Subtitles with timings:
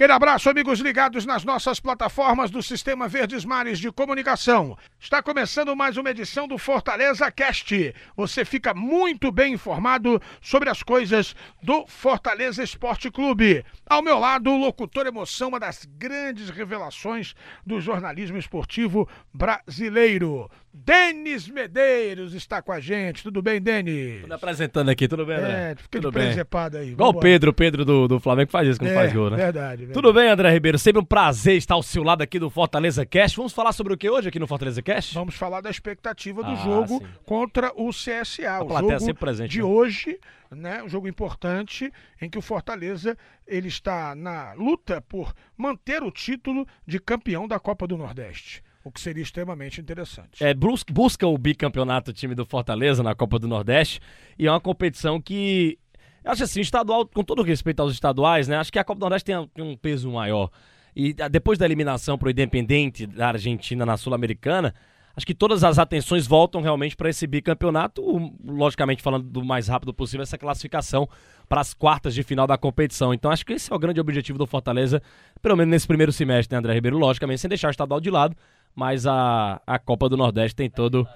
[0.00, 4.74] Aquele abraço, amigos ligados nas nossas plataformas do Sistema Verdes Mares de Comunicação.
[4.98, 7.94] Está começando mais uma edição do Fortaleza Cast.
[8.16, 13.62] Você fica muito bem informado sobre as coisas do Fortaleza Esporte Clube.
[13.84, 17.34] Ao meu lado, o locutor emoção, uma das grandes revelações
[17.66, 20.50] do jornalismo esportivo brasileiro.
[20.72, 23.24] Denis Medeiros está com a gente.
[23.24, 24.20] Tudo bem, Denis?
[24.22, 25.52] Tudo apresentando aqui, tudo bem, André?
[25.52, 26.90] É, fica tudo de presepado aí.
[26.92, 27.18] Igual o.
[27.18, 29.36] Pedro, o Pedro do, do Flamengo faz isso quando É, faz gol, né?
[29.36, 29.92] Verdade, verdade.
[29.92, 30.78] Tudo bem, André Ribeiro?
[30.78, 33.36] Sempre um prazer estar ao seu lado aqui do Fortaleza Cast.
[33.36, 35.12] Vamos falar sobre o que hoje aqui no Fortaleza Cast?
[35.14, 37.06] Vamos falar da expectativa do Ah, jogo sim.
[37.26, 38.50] contra o CSA.
[38.50, 39.64] A o plateia jogo sempre presente, de né?
[39.64, 40.20] hoje,
[40.52, 40.82] né?
[40.84, 46.64] Um jogo importante em que o Fortaleza ele está na luta por manter o título
[46.86, 50.42] de campeão da Copa do Nordeste, o que seria extremamente interessante.
[50.42, 54.00] É, bus- busca o bicampeonato time do Fortaleza na Copa do Nordeste
[54.38, 55.78] e é uma competição que
[56.24, 58.56] acho assim, estadual, com todo respeito aos estaduais, né?
[58.56, 60.50] Acho que a Copa do Nordeste tem, um peso maior.
[60.94, 64.74] E ah, depois da eliminação pro Independente da Argentina na Sul-Americana,
[65.16, 68.02] acho que todas as atenções voltam realmente para esse bicampeonato,
[68.44, 71.08] logicamente falando do mais rápido possível essa classificação
[71.48, 73.14] para as quartas de final da competição.
[73.14, 75.02] Então acho que esse é o grande objetivo do Fortaleza,
[75.40, 76.98] pelo menos nesse primeiro semestre, né, André Ribeiro?
[76.98, 78.36] Logicamente, sem deixar o estadual de lado,
[78.74, 81.06] mas a, a Copa do Nordeste tem todo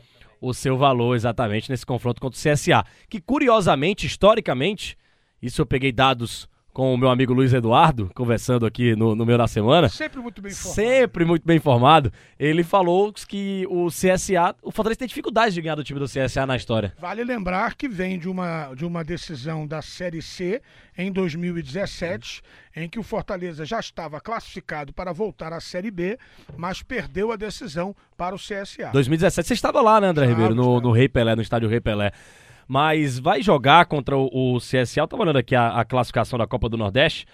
[0.41, 2.84] o seu valor exatamente nesse confronto contra o CSA.
[3.08, 4.96] Que curiosamente, historicamente,
[5.41, 9.39] isso eu peguei dados com o meu amigo Luiz Eduardo, conversando aqui no, no meu
[9.39, 9.89] da semana.
[9.89, 10.75] Sempre muito bem informado.
[10.75, 12.12] Sempre muito bem informado.
[12.36, 16.45] Ele falou que o CSA, o Fortaleza tem dificuldade de ganhar do time do CSA
[16.45, 16.92] na história.
[16.98, 20.61] Vale lembrar que vem de uma, de uma decisão da Série C
[20.98, 22.42] em 2017,
[22.75, 26.19] em que o Fortaleza já estava classificado para voltar à Série B,
[26.56, 28.91] mas perdeu a decisão para o CSA.
[28.92, 30.80] 2017, você estava lá, né, André Estava, Ribeiro, no, estava.
[30.89, 32.11] no Rei Pelé, no estádio Rei Pelé.
[32.67, 35.01] Mas vai jogar contra o, o CSA.
[35.01, 37.27] Eu tava olhando aqui a, a classificação da Copa do Nordeste.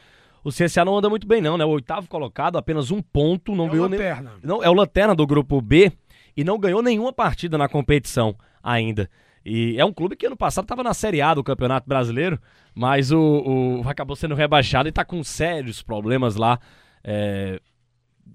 [0.42, 1.64] O CSA não anda muito bem, não, né?
[1.64, 3.98] O oitavo colocado, apenas um ponto, não É o ganhou nem.
[4.42, 5.92] Não, é o Lanterna do grupo B
[6.36, 9.08] e não ganhou nenhuma partida na competição ainda.
[9.44, 12.38] E é um clube que ano passado estava na Série A do Campeonato Brasileiro,
[12.74, 16.58] mas o, o- acabou sendo rebaixado e está com sérios problemas lá
[17.02, 17.58] é,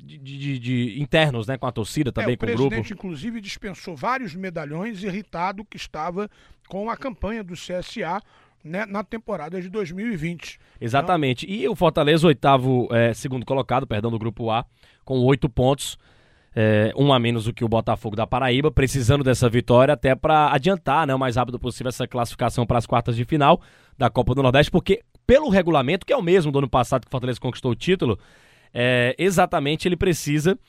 [0.04, 1.58] de, de- de internos, né?
[1.58, 2.70] Com a torcida também, é, o com o grupo.
[2.70, 6.30] presidente, inclusive, dispensou vários medalhões, irritado que estava
[6.68, 8.22] com a campanha do CSA
[8.64, 10.60] né, na temporada de 2020.
[10.82, 11.46] Exatamente.
[11.50, 14.66] E o Fortaleza, oitavo, é, segundo colocado, perdão, do grupo A,
[15.04, 15.98] com oito pontos.
[16.56, 20.52] é, um a menos do que o Botafogo da Paraíba, precisando dessa vitória até para
[20.54, 23.62] adiantar né, o mais rápido possível essa classificação para as quartas de final
[23.98, 27.08] da Copa do Nordeste, porque pelo regulamento, que é o mesmo do ano passado que
[27.08, 28.18] o Fortaleza conquistou o título,
[28.78, 30.60] é, exatamente ele precisa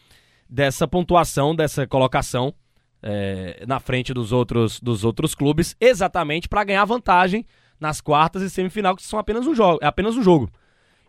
[0.49, 2.55] dessa pontuação, dessa colocação
[3.03, 7.45] é, na frente dos outros, dos outros clubes, exatamente para ganhar vantagem
[7.81, 10.49] nas quartas e semifinal, que são apenas um jogo, é apenas um jogo.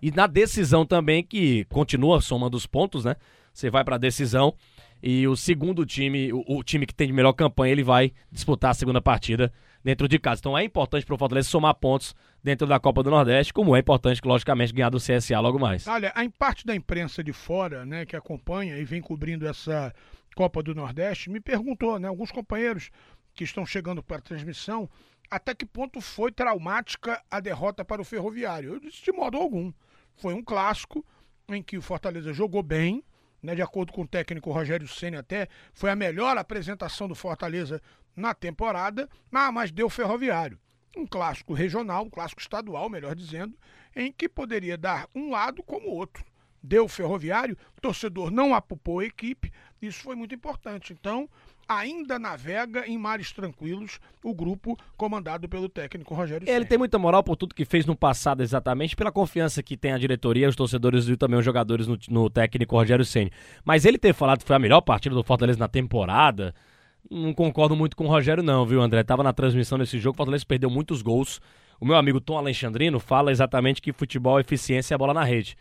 [0.01, 3.15] E na decisão também, que continua somando os pontos, né?
[3.53, 4.55] Você vai para a decisão
[5.01, 8.71] e o segundo time, o, o time que tem de melhor campanha, ele vai disputar
[8.71, 9.53] a segunda partida
[9.87, 10.41] dentro de casa.
[10.41, 13.79] Então é importante para o Fortaleza somar pontos dentro da Copa do Nordeste, como é
[13.79, 15.87] importante, logicamente, ganhar do CSA logo mais.
[15.87, 19.95] Olha, a parte da imprensa de fora, né, que acompanha e vem cobrindo essa
[20.35, 22.89] Copa do Nordeste, me perguntou, né, alguns companheiros
[23.33, 24.89] que estão chegando para a transmissão,
[25.31, 28.73] até que ponto foi traumática a derrota para o Ferroviário.
[28.73, 29.71] Eu disse de modo algum.
[30.17, 31.05] Foi um clássico
[31.47, 33.01] em que o Fortaleza jogou bem,
[33.41, 37.81] né, de acordo com o técnico Rogério Ceni até, foi a melhor apresentação do Fortaleza
[38.17, 40.59] na temporada, ah, mas deu Ferroviário.
[40.97, 43.55] Um clássico regional, um clássico estadual, melhor dizendo,
[43.95, 46.25] em que poderia dar um lado como o outro.
[46.61, 50.91] Deu Ferroviário, o torcedor não apupou a equipe, isso foi muito importante.
[50.91, 51.29] Então,
[51.69, 56.65] ainda navega em mares tranquilos o grupo comandado pelo técnico Rogério Ele Ceni.
[56.65, 59.97] tem muita moral por tudo que fez no passado, exatamente, pela confiança que tem a
[59.99, 63.31] diretoria, os torcedores e também os jogadores no, no técnico Rogério Ceni.
[63.63, 66.55] Mas ele ter falado que foi a melhor partida do Fortaleza na temporada,
[67.09, 69.03] não concordo muito com o Rogério, não, viu, André?
[69.03, 71.39] Tava na transmissão desse jogo, o Fortaleza perdeu muitos gols.
[71.79, 75.55] O meu amigo Tom Alexandrino fala exatamente que futebol é eficiência a bola na rede.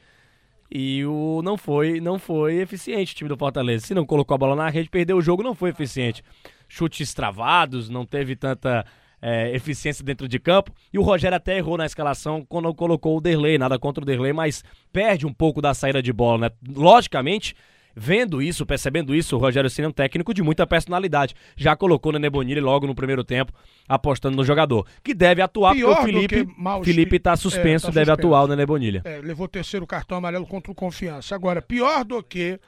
[0.71, 3.87] E o não foi, não foi eficiente o time do Fortaleza.
[3.87, 6.23] Se não colocou a bola na rede, perdeu o jogo, não foi eficiente.
[6.69, 8.85] Chutes travados, não teve tanta
[9.23, 10.73] é, eficiência dentro de campo.
[10.93, 14.33] E o Rogério até errou na escalação quando colocou o Derlei, nada contra o Derlei,
[14.33, 16.51] mas perde um pouco da saída de bola, né?
[16.75, 17.55] Logicamente,
[17.99, 21.35] vendo isso, percebendo isso, o Rogério Ceni é um técnico de muita personalidade.
[21.57, 23.53] Já colocou o Nenê Bonilha logo no primeiro tempo,
[23.89, 27.37] apostando no jogador, que deve atuar Pior porque o Felipe, que mau Felipe tá é,
[27.37, 28.29] suspenso, tá deve suspenso.
[28.29, 29.01] atuar o Nenê Bonilha.
[29.05, 31.35] É, levou terceiro cartão amarelo contra o Confiança.
[31.35, 32.61] Agora, pior do que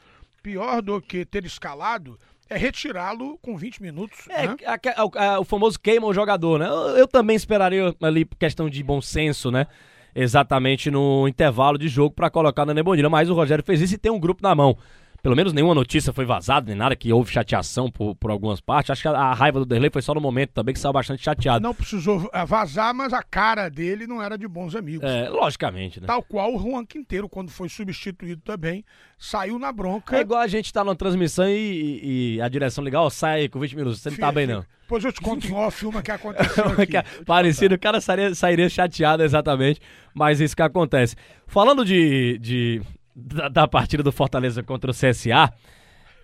[0.43, 4.21] pior do que ter escalado é retirá-lo com 20 minutos.
[4.31, 4.57] É, né?
[4.65, 6.67] a- a- a- o famoso queima o jogador, né?
[6.67, 9.67] Eu, eu também esperaria ali questão de bom senso, né?
[10.15, 13.99] Exatamente no intervalo de jogo pra colocar na Nebonina, mas o Rogério fez isso e
[13.99, 14.77] tem um grupo na mão.
[15.23, 18.91] Pelo menos nenhuma notícia foi vazada, nem nada que houve chateação por, por algumas partes.
[18.91, 21.23] Acho que a, a raiva do Derlei foi só no momento também que saiu bastante
[21.25, 21.61] chateado.
[21.63, 25.09] Não precisou ah, vazar, mas a cara dele não era de bons amigos.
[25.09, 26.07] É, logicamente, né?
[26.07, 28.85] Tal qual o Juan Quinteiro, quando foi substituído também,
[29.19, 30.17] saiu na bronca.
[30.17, 33.41] É igual a gente tá numa transmissão e, e- e a direção ligar, ó, sai
[33.41, 34.65] aí com 20 minutos, você não tá bem não.
[34.83, 37.25] Depois eu te conto em off uma que aconteceu aqui.
[37.27, 39.81] Parecido, o cara sairia, sairia chateado exatamente,
[40.15, 41.15] mas isso que acontece.
[41.47, 42.81] Falando de, de-
[43.21, 45.53] da, da partida do Fortaleza contra o CSA,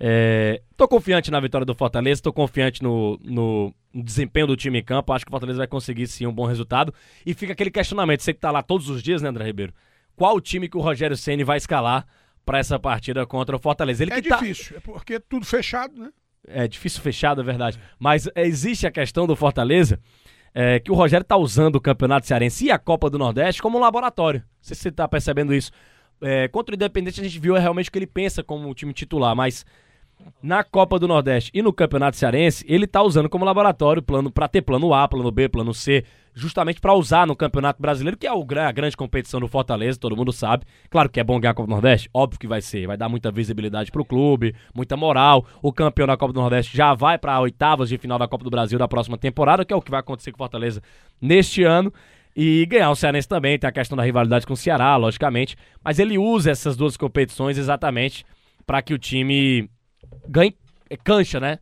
[0.00, 4.82] é, tô confiante na vitória do Fortaleza, tô confiante no, no- desempenho do time em
[4.84, 6.92] campo, acho que o Fortaleza vai conseguir sim um bom resultado.
[7.24, 9.72] E fica aquele questionamento, você que tá lá todos os dias, né, André Ribeiro?
[10.16, 12.04] Qual o time que o Rogério Ceni vai escalar
[12.44, 14.02] pra essa partida contra o Fortaleza?
[14.04, 16.10] Ele É que tá- difícil, é porque é tudo fechado, né?
[16.46, 17.78] é difícil fechado, é verdade.
[17.98, 19.98] Mas existe a questão do Fortaleza,
[20.52, 23.78] é, que o Rogério tá usando o Campeonato Cearense e a Copa do Nordeste como
[23.78, 24.40] um laboratório.
[24.40, 25.70] Não sei se você tá percebendo isso.
[26.26, 29.36] É, contra o Independente a gente viu realmente o que ele pensa como time titular,
[29.36, 29.66] mas
[30.42, 34.48] na Copa do Nordeste e no Campeonato Cearense, ele tá usando como laboratório plano para
[34.48, 38.30] ter plano A, plano B, plano C, justamente para usar no Campeonato Brasileiro, que é
[38.30, 40.64] a grande competição do Fortaleza, todo mundo sabe.
[40.88, 43.10] Claro que é bom ganhar a Copa do Nordeste, óbvio que vai ser, vai dar
[43.10, 45.44] muita visibilidade pro clube, muita moral.
[45.60, 48.50] O campeão da Copa do Nordeste já vai para oitavas de final da Copa do
[48.50, 50.82] Brasil da próxima temporada, que é o que vai acontecer com o Fortaleza
[51.20, 51.92] neste ano.
[52.36, 55.56] E ganhar o Cearense também, tem a questão da rivalidade com o Ceará, logicamente.
[55.84, 58.24] Mas ele usa essas duas competições exatamente
[58.66, 59.70] para que o time
[60.28, 60.56] ganhe
[60.90, 61.58] é, cancha, né?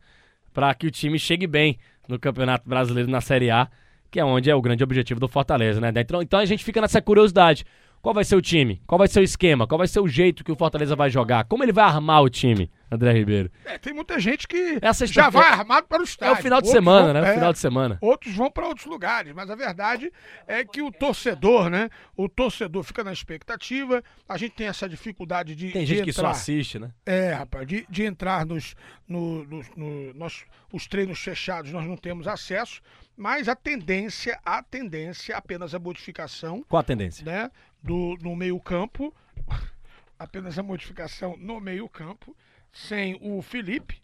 [0.51, 1.77] Para que o time chegue bem
[2.07, 3.67] no Campeonato Brasileiro na Série A,
[4.09, 5.91] que é onde é o grande objetivo do Fortaleza, né?
[5.95, 7.65] Então, então a gente fica nessa curiosidade.
[8.01, 8.81] Qual vai ser o time?
[8.85, 9.65] Qual vai ser o esquema?
[9.65, 11.45] Qual vai ser o jeito que o Fortaleza vai jogar?
[11.45, 13.51] Como ele vai armar o time, André Ribeiro?
[13.65, 16.33] É, tem muita gente que É já vai armado para o É estádio.
[16.35, 17.29] o final de Outros semana, vão- né?
[17.29, 17.97] é, final de semana.
[18.01, 20.11] Outros vão para outros lugares, mas a verdade
[20.47, 21.89] é que o torcedor, né?
[22.15, 24.03] O torcedor fica na expectativa.
[24.27, 26.91] A gente tem essa dificuldade de, Tem de gente que só assiste, né?
[27.05, 28.75] É, rapaz, de, de entrar nos,
[29.07, 32.81] no, nos- no- nós, os treinos fechados nós não temos acesso,
[33.15, 37.23] mas a tendência, a tendência, apenas a modificação, Qual a tendência?
[37.25, 37.51] né,
[37.81, 39.13] do, no meio campo,
[40.17, 42.35] apenas a modificação no meio campo,
[42.73, 44.01] sem o Felipe,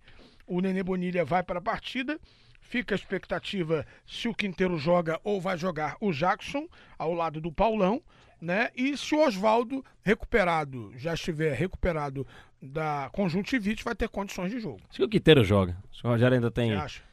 [0.47, 2.19] o Nenê Bonilha vai para a partida,
[2.61, 6.67] fica a expectativa se o Quinteiro joga ou vai jogar o Jackson
[6.97, 8.01] ao lado do Paulão,
[8.39, 8.69] né?
[8.75, 12.25] E se o Oswaldo recuperado, já estiver recuperado
[12.61, 14.79] da conjuntivite, vai ter condições de jogo.
[14.91, 15.75] Que o Quinteiro joga.
[16.03, 16.71] O Rogério ainda tem,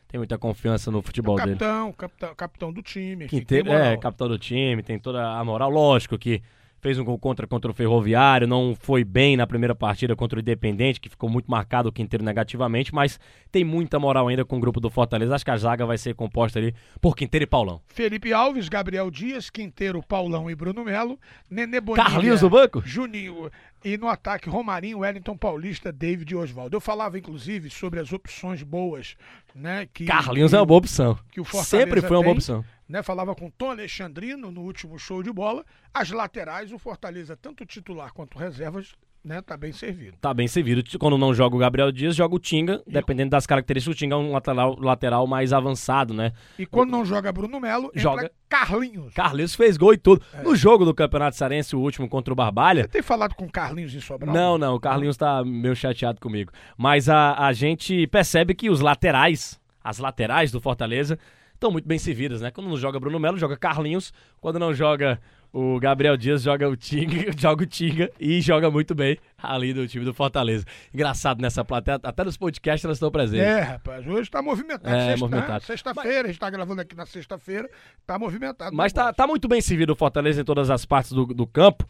[0.09, 1.53] tem muita confiança no futebol dele.
[1.57, 3.85] Capitão, capitão, capitão do time, Quinteiro, moral.
[3.85, 5.71] é, capitão do time, tem toda a moral.
[5.71, 6.43] Lógico que
[6.87, 10.41] fez um gol contra contra o Ferroviário, não foi bem na primeira partida contra o
[10.41, 13.19] Independente, que ficou muito marcado o Quinteiro negativamente, mas
[13.51, 15.35] tem muita moral ainda com o grupo do Fortaleza.
[15.35, 17.81] Acho que a zaga vai ser composta ali por Quinteiro e Paulão.
[17.89, 21.19] Felipe Alves, Gabriel Dias, Quinteiro, Paulão e Bruno Melo,
[21.51, 22.81] Nenê Bonilha, Carlinhos no banco?
[22.87, 23.51] Juninho
[23.85, 26.77] e no ataque Romarinho, Wellington Paulista, David e Oswaldo.
[26.77, 29.17] Eu falava inclusive sobre as opções boas,
[29.55, 31.19] né, que Carlinhos que, é uma boa opção.
[31.31, 32.39] que o Fortaleza Sempre foi uma boa tem.
[32.39, 32.65] opção.
[32.89, 35.65] né, falava com Tom Alexandrino no último show de bola.
[35.93, 38.95] As laterais, o Fortaleza, tanto titular quanto reservas,
[39.27, 40.17] né, tá bem servido.
[40.21, 40.85] Tá bem servido.
[40.99, 42.81] Quando não joga o Gabriel Dias, joga o Tinga.
[42.87, 46.33] Dependendo das características, o Tinga é um lateral, lateral mais avançado, né?
[46.57, 48.31] E quando não joga Bruno Melo, Joga.
[48.49, 49.13] Carlinhos.
[49.13, 50.23] Carlinhos fez gol e tudo.
[50.33, 50.43] É.
[50.43, 53.93] No jogo do Campeonato Sarense, o último contra o Barbalha, Você tem falado com Carlinhos
[53.93, 54.33] em Sobral?
[54.33, 56.53] Não, não, o Carlinhos tá meio chateado comigo.
[56.79, 61.19] Mas a, a gente percebe que os laterais, as laterais do Fortaleza,
[61.53, 62.53] estão muito bem servidas, né?
[62.53, 64.13] Quando não joga Bruno Melo, joga Carlinhos.
[64.41, 65.21] Quando não joga
[65.53, 69.87] o Gabriel Dias, joga o Tinga, joga o Tinga e joga muito bem ali do
[69.89, 70.65] time do Fortaleza.
[70.93, 73.47] Engraçado nessa plateia, até nos podcasts elas estão presentes.
[73.47, 74.95] É, rapaz, hoje tá movimentado.
[74.95, 75.65] É, Sexta- movimentado.
[75.65, 77.71] Sexta-feira, a gente tá gravando aqui na sexta-feira,
[78.07, 78.75] tá movimentado.
[78.77, 81.89] Mas tá, tá muito bem servido o Fortaleza em todas as partes do, do campo.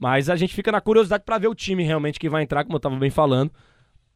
[0.00, 2.76] Mas a gente fica na curiosidade pra ver o time realmente que vai entrar, como
[2.76, 3.50] eu tava bem falando.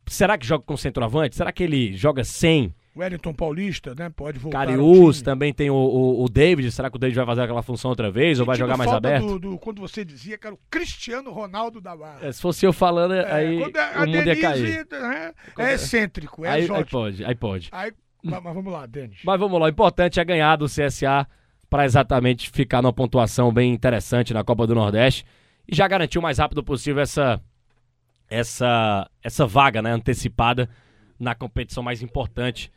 [0.06, 1.34] Será que joga com centroavante?
[1.34, 2.74] Será que ele joga sem?
[2.94, 4.10] Wellington Paulista, né?
[4.10, 4.66] Pode voltar.
[4.66, 6.70] Cariús, também tem o, o, o David.
[6.70, 9.26] Será que o David vai fazer aquela função outra vez ou vai jogar mais aberto?
[9.26, 12.18] Do, do- quando você dizia que era o Cristiano Ronaldo da Barra.
[12.20, 14.86] É, se fosse eu falando, aí quando a, o a mundo ia Denise cair.
[14.90, 17.68] né, é é- excêntrico, é Aí, aí pode, aí pode.
[17.72, 19.18] Aí, mas, mas vamos lá, Denis.
[19.24, 21.26] Mas vamos lá, o importante é ganhar do CSA
[21.70, 25.24] para exatamente ficar numa pontuação bem interessante na Copa do Nordeste
[25.66, 27.40] e já garantir o mais rápido possível essa
[28.28, 30.68] essa essa vaga, né, antecipada
[31.18, 32.70] na competição mais importante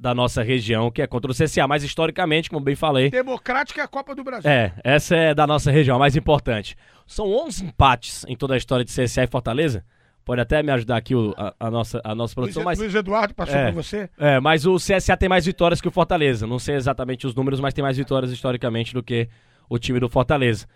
[0.00, 3.84] da nossa região, que é contra o CSA, mas historicamente, como bem falei, Democrática é
[3.84, 4.48] a Copa do Brasil.
[4.48, 6.76] é, essa é da nossa região, a mais importante.
[7.06, 9.84] São 11 empates em toda a história de CSA e Fortaleza.
[10.24, 12.94] Pode até me ajudar aqui o- a, a nossa, a nossa Luiz, produção, mas, Luiz
[12.94, 13.72] Eduardo passou É.
[13.72, 14.10] por você?
[14.18, 16.46] é, mas o CSA tem mais vitórias que o Fortaleza.
[16.46, 19.26] Não sei exatamente os números, mas tem mais vitórias historicamente do que
[19.70, 20.66] o time do Fortaleza.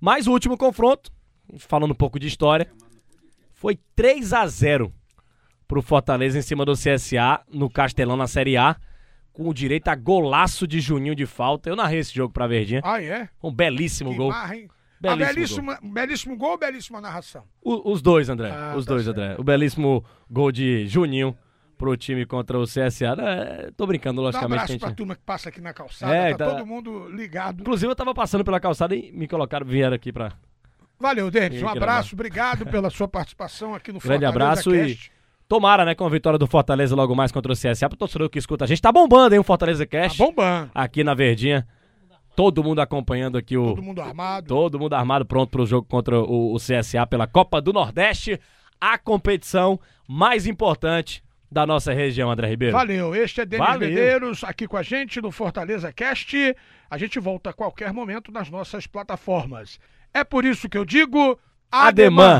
[0.00, 1.10] Mas o último confronto,
[1.58, 2.68] falando um pouco de história,
[3.52, 4.92] foi 3 a 0
[5.70, 8.74] pro Fortaleza em cima do CSA no Castelão na Série A,
[9.32, 11.70] com o direito a golaço de Juninho de falta.
[11.70, 12.80] Eu narrei esse jogo pra Verdinha.
[12.84, 13.28] Ah, é?
[13.40, 14.30] Um belíssimo Que gol.
[14.30, 14.68] marra, hein?
[15.00, 15.22] Belíssimo
[15.70, 17.44] ah, belíssimo, belíssimo gol ou belíssima narração?
[17.62, 18.50] O- os dois, André.
[18.50, 19.16] Ah, os tá dois, certo.
[19.18, 19.36] André.
[19.38, 21.38] O belíssimo gol de Juninho
[21.78, 23.14] pro time contra o CSA.
[23.20, 24.52] É, tô brincando, Dá um logicamente.
[24.58, 24.96] abraço a pra gente...
[24.96, 27.60] turma que passa aqui na calçada, É, tá tá- todo mundo ligado.
[27.60, 30.32] Inclusive, eu tava passando pela calçada e me colocaram, vieram aqui pra.
[30.98, 31.60] Valeu, Denis.
[31.60, 35.12] E Um abraço, obrigado pela sua participação aqui no Grande Fortaleza abraço e Cast.
[35.50, 37.88] Tomara, né, com a vitória do Fortaleza logo mais contra o CSA.
[37.88, 38.80] Pro torcedor que escuta a gente.
[38.80, 40.16] Tá bombando, hein, o Fortaleza Tá Cast.
[40.16, 40.70] bombando.
[40.72, 41.66] Aqui na Verdinha.
[42.36, 43.64] Todo mundo acompanhando aqui o.
[43.70, 44.46] Todo mundo armado.
[44.46, 48.40] Todo mundo armado, pronto pro jogo contra o, o CSA pela Copa do Nordeste.
[48.80, 49.78] A competição
[50.08, 52.76] mais importante da nossa região, André Ribeiro.
[52.76, 53.12] Valeu.
[53.12, 53.88] Este é Denis Valeu.
[53.88, 56.56] Medeiros aqui com a gente no Fortaleza Cast.
[56.88, 59.80] A gente volta a qualquer momento nas nossas plataformas.
[60.14, 61.36] É por isso que eu digo.
[61.72, 62.38] Ademã.